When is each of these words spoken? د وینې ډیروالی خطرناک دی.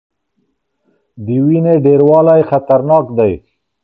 د 1.25 1.27
وینې 1.45 1.75
ډیروالی 1.85 2.41
خطرناک 2.49 3.05
دی. 3.17 3.33